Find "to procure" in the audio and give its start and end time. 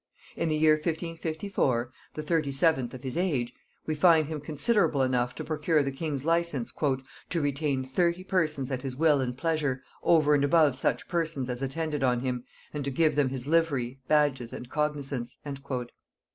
5.35-5.83